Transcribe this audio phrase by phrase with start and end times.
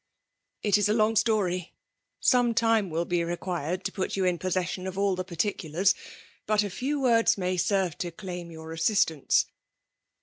[0.63, 1.75] ''It is a long story.
[2.19, 5.53] Some time will be re' quired to put you in possession of all the pv
[5.53, 5.93] ticulars;
[6.47, 9.45] but a few words may serve to dum your assistance.